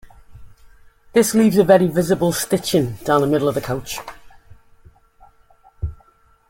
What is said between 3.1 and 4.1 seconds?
the middle of the couch.